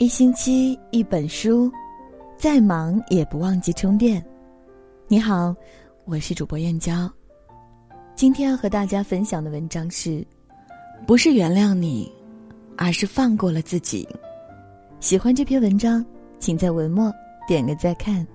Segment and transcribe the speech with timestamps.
[0.00, 1.70] 一星期一本书，
[2.38, 4.24] 再忙也不忘记充电。
[5.08, 5.54] 你好，
[6.06, 7.06] 我是主播燕娇。
[8.14, 10.26] 今天要和大家分享的文章是：
[11.06, 12.10] 不是原谅你，
[12.78, 14.08] 而是放过了自己。
[15.00, 16.02] 喜欢这篇文章，
[16.38, 17.12] 请在文末
[17.46, 18.26] 点个再看。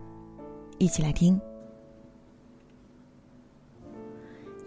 [0.77, 1.41] 一起来听。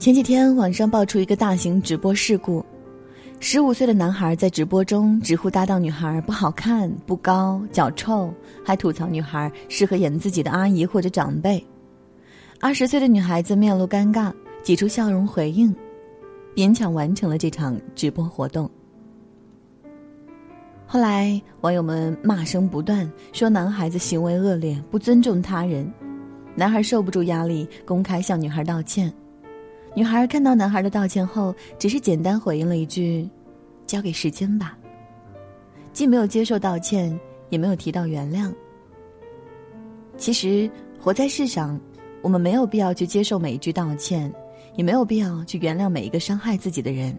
[0.01, 2.66] 前几天网上爆出一个大型直播事故。
[3.41, 8.34] 十五岁的男孩在直播中直呼搭档女孩不好看、不高、脚臭，
[8.65, 11.65] 还吐槽女孩适合演自己的阿姨或者长辈。
[12.60, 14.32] 二十岁的女孩子面露尴尬，
[14.65, 15.74] 挤出笑容回应，
[16.56, 18.69] 勉强完成了这场直播活动。
[20.84, 25.91] 后来网友们骂声不断，说男孩子行为恶劣，不尊重他人。
[26.57, 29.12] 男孩受不住压力，公开向女孩道歉。
[29.98, 33.29] 女孩看到男孩的道歉后，只是简单回应了一句
[33.85, 34.79] ：“交给时间吧。”
[35.93, 37.18] 既没有接受道歉，
[37.51, 38.54] 也没有提到原谅。
[40.16, 41.80] 其实，活在世上，
[42.23, 44.32] 我们没有必要去接受每一句道歉，
[44.76, 47.19] 也没有必要去原谅每一个伤害自己的人。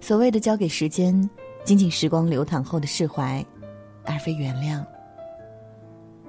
[0.00, 1.28] 所谓的交给时间，
[1.64, 3.44] 仅仅时光流淌后的释怀，
[4.04, 4.80] 而非原谅。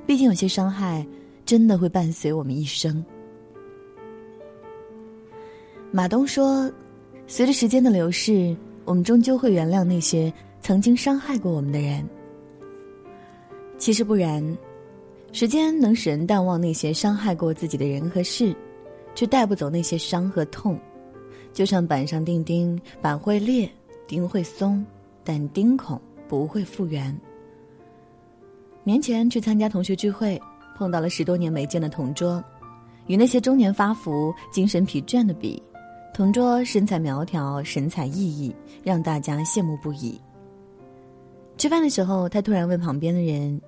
[0.08, 1.06] 毕竟，有些伤害
[1.46, 3.06] 真的会伴随我们一生。
[5.96, 6.72] 马东说
[7.28, 12.04] ：“随着时间的流逝，我们终究会原谅那些曾经伤害过我们的人。
[13.78, 14.44] 其实不然，
[15.32, 18.56] 时间能使人淡忘那些伤害过自己的人和事，
[19.14, 20.80] 却带不走那些伤和痛。
[21.54, 23.70] 就像板上钉钉，板会裂，
[24.08, 24.84] 钉会松，
[25.24, 27.16] 但钉孔不会复原。”
[28.84, 30.42] 年前去参加同学聚会，
[30.76, 32.44] 碰到了十多年没见的同桌，
[33.06, 35.62] 与那些中年发福、精神疲倦的比。
[36.14, 40.22] 同桌身材苗条，神采奕奕，让大家羡慕不已。
[41.58, 43.60] 吃饭的时候，他突然问旁边的人：“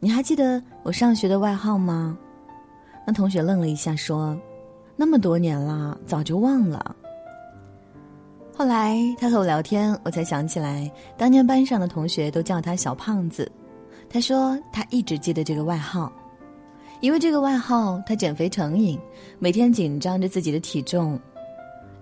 [0.00, 2.18] 你还记得我上学的外号吗？”
[3.06, 4.36] 那同学愣了一下，说
[4.96, 6.96] ：“那么多年了，早就忘了。”
[8.52, 13.50] 后来他和我聊天，我才想起来，当年班上的同学都叫他小胖子。
[14.10, 16.12] 他说他一直记得这个外号，
[17.00, 18.98] 因为这个外号他减肥成瘾，
[19.38, 21.18] 每天紧张着自己的体重。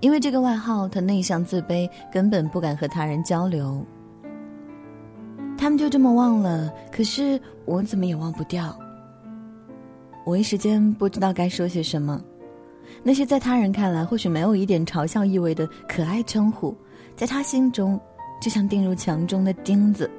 [0.00, 3.84] 因为这个外号，他内向自卑，根本不敢和他人交流。
[5.58, 8.74] 他们就这么忘了，可是我怎么也忘不掉。
[10.24, 12.22] 我一时间不知道该说些什么。
[13.02, 16.74] 那些在他人看来或许没有一点嘲笑意味的可爱称呼，
[17.14, 18.00] 在他心中
[18.40, 20.10] 就像钉入墙中的钉子，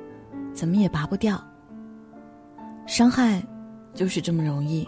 [0.53, 1.43] 怎么也拔不掉。
[2.85, 3.43] 伤害，
[3.93, 4.87] 就是这么容易。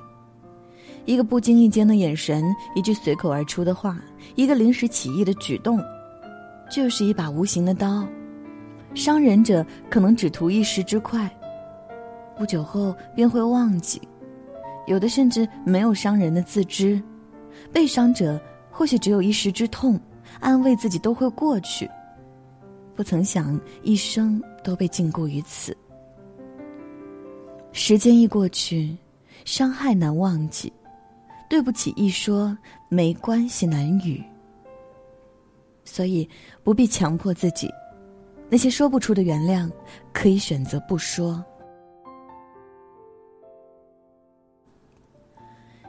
[1.06, 2.44] 一个不经意间的眼神，
[2.76, 4.00] 一句随口而出的话，
[4.36, 5.80] 一个临时起意的举动，
[6.72, 8.08] 就是一把无形的刀。
[8.96, 11.30] 伤人者可能只图一时之快，
[12.38, 14.00] 不久后便会忘记；
[14.88, 17.02] 有的甚至没有伤人的自知。
[17.72, 18.40] 被伤者
[18.72, 20.00] 或许只有一时之痛，
[20.40, 21.90] 安慰自己都会过去，
[22.96, 25.76] 不曾想一生都被禁锢于此。
[27.72, 28.96] 时间一过去，
[29.44, 30.72] 伤害难忘记。
[31.54, 32.58] 对不起，一说
[32.90, 34.24] 没关系，难语。
[35.86, 36.28] 所以
[36.64, 37.70] 不必强迫自己，
[38.50, 39.72] 那些说不出的原谅，
[40.12, 41.46] 可以选择不说。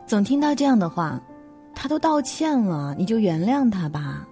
[0.07, 1.19] 总听到这样的话，
[1.75, 4.29] 他都道歉了，你就原谅他吧。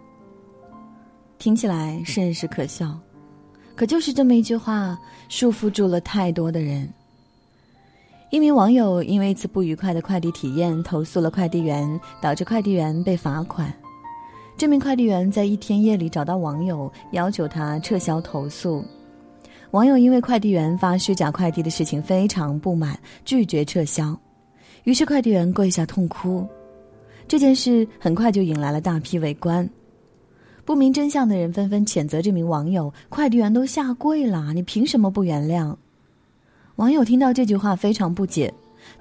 [1.39, 3.01] 听起来甚是可笑，
[3.75, 4.99] 可就是这么一句话，
[5.31, 6.93] 束缚住了太多的人。
[8.33, 13.71] 一名网友因为一次不愉快的快递体验投诉了快递员，导致快递员被罚款。
[14.57, 18.83] 这名快递员在一天夜里找到网友，要求他撤销投诉。
[19.73, 24.19] 网友因为快递员发虚假快递的事情非常不满，拒绝撤销。
[24.85, 26.49] 于是快递员跪下痛哭。
[27.29, 29.69] 这件事很快就引来了大批围观。
[30.65, 35.77] 不明真相的人纷纷谴责这名网友：“快递员都下跪了，你凭什么不原谅？”
[36.83, 38.53] 网友听到这句话非常不解，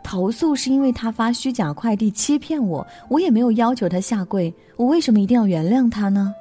[0.04, 6.31] 投诉是因为他发虚假快递欺骗我，我也没有要求他下跪，我为什么一定要原谅他呢？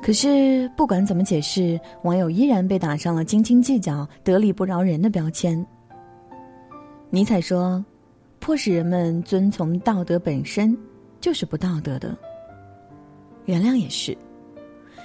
[0.00, 5.66] 可是不管怎么解释，网友依然被打上了斤斤计较、得理不饶人的标签。
[7.10, 7.84] 尼采说
[8.38, 10.78] ：“迫使人们遵从道德本身，
[11.20, 12.16] 就是不道德的。”
[13.46, 14.16] 原谅也是。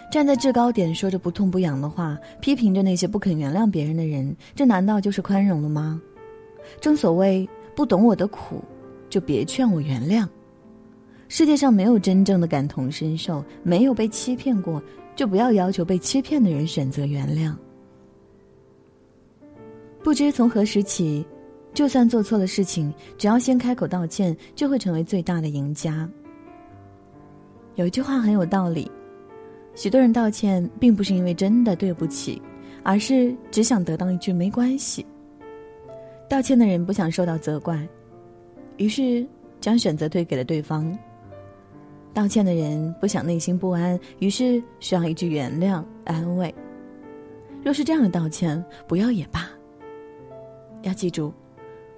[0.10, 6.02] 站在制高点说着不痛不痒的话，批评着那些不肯原谅别人的人，这难道就是宽容了吗？
[6.80, 8.64] 正所谓不懂我的苦，
[9.10, 10.28] 就别劝我原谅。
[11.28, 14.82] 世界上没有真正的感同身受，没有被欺骗过，
[15.14, 17.54] 就不要要求被欺骗的人选择原谅。
[20.02, 21.26] 不知从何时起，
[21.74, 26.10] 就算做错了事情，只要先开口道歉，就会成为最大的赢家。
[27.76, 28.90] 有一句话很有道理：
[29.78, 32.42] 许多人道歉，并不是因为真的对不起，
[32.82, 35.06] 而是只想得到一句“没关系”。
[36.28, 37.88] 道歉的人不想受到责怪，
[38.78, 39.24] 于是
[39.62, 40.98] 将选择推给了对方。
[42.12, 46.54] 道歉的人不想内心不安，于是需要一句原谅安慰。
[47.64, 49.48] 若是这样的道歉，不要也罢。
[50.82, 51.32] 要记住，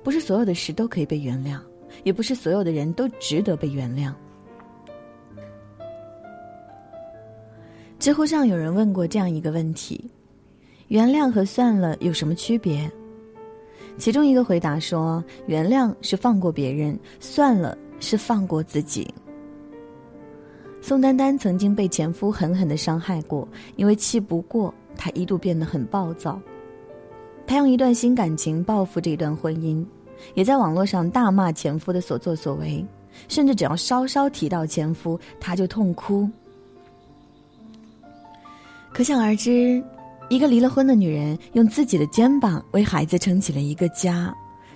[0.04, 1.58] 不是所有的事都可以被原谅，
[2.04, 4.14] 也不是所有的人都值得被原谅。
[8.00, 10.10] 知乎上有人问过这样一个问题：
[10.88, 12.90] 原谅和算了有什么区别？
[13.98, 19.14] 其中一个回答说：“原谅是放过别人，算了是放过自己。”
[20.82, 26.42] 宋丹丹曾经被前夫狠狠的伤害过，因为气不过，她一度变得很暴躁。
[27.46, 29.86] 她用一段新感情报复这段婚姻，
[30.36, 32.86] 也在网络上大骂前夫的所作所为，
[33.28, 36.30] 甚至只要稍稍提到前夫，她就痛哭。
[39.00, 39.82] 可想而知。
[40.28, 44.36] 一个离了婚的女人，用自己的肩膀为孩子撑起了一个家，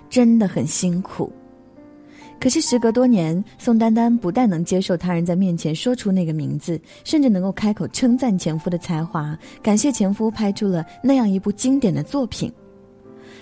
[0.09, 1.29] 真的很辛苦。
[2.39, 12.49] 可是时隔多年，宋丹丹不但能接受他人在面前说出那个名字，甚至能够开口称赞前夫的才华，感谢前夫拍出了那样一部经典的作品。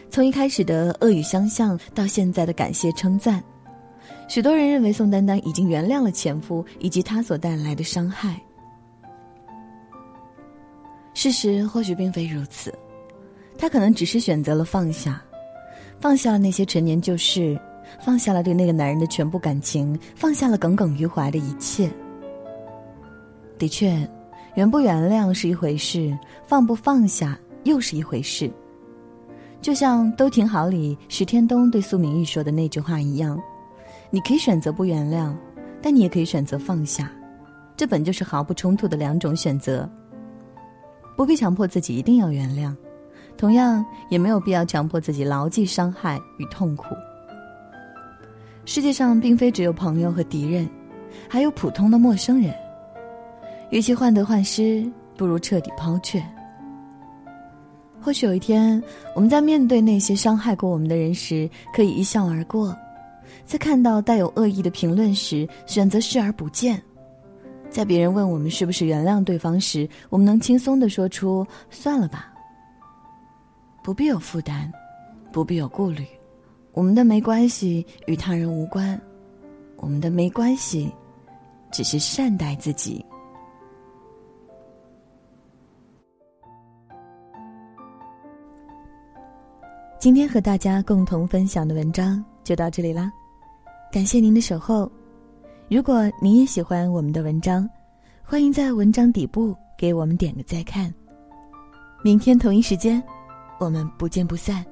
[0.10, 3.44] 从一开始的恶语相向，到现在的感谢称赞，
[4.28, 8.42] 许多人认为宋丹丹已经原谅了前夫以及他所带来的伤害。
[11.22, 12.74] 事实或许并非如此，
[13.56, 15.24] 他可能只是选择了放下，
[16.00, 17.56] 放下了那些陈年旧事，
[18.04, 21.88] 放下了对那个男人的全部感情，放下了耿耿于怀的一切。
[23.60, 23.96] 的确，
[24.56, 28.52] 原不原谅是一回事，放不放下又是一回事。
[29.62, 33.40] 就像《都挺好》里石天东对苏明玉说的那句话一样
[34.10, 35.36] ：“你可以选择不原谅，
[35.84, 37.12] 但你也可以选择放下，
[37.78, 39.88] 这本就是毫不冲突的两种选择。”
[41.22, 42.76] 不必强迫自己一定要原谅，
[43.38, 46.96] 同样也没有必要强迫自己牢记伤害与痛苦。
[48.66, 50.68] 世界上并非只有朋友和敌人，
[51.30, 52.52] 还有普通的陌生人。
[53.70, 54.84] 与其患得患失，
[55.16, 56.20] 不如彻底抛却。
[58.02, 58.82] 或许有一天，
[59.14, 62.74] 我们在面对那些伤害过我们的人时，可以一笑而过；
[63.46, 66.82] 在看到带有恶意的评论时，选择视而不见。
[67.72, 72.32] 在别人问我们是不是原谅对方时，我们能轻松的说出“算了吧”，
[73.82, 74.70] 不必有负担，
[75.32, 76.06] 不必有顾虑。
[76.74, 79.00] 我们的没关系与他人无关，
[79.78, 80.94] 我们的没关系，
[81.72, 83.04] 只是善待自己。
[89.98, 93.10] 今天和大家共同分享的文章就到这里啦，
[93.94, 94.92] 感谢您的守候。
[95.72, 97.68] 如果你也喜欢我们的文章，
[98.26, 100.94] 欢迎在文章底部给我们点个再看。
[102.04, 103.02] 明天同一时间，
[103.58, 104.66] 我们不见不散。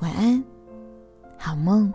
[0.00, 0.42] 晚安，
[1.36, 1.92] 好梦。